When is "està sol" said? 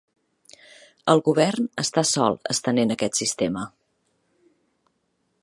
1.83-2.39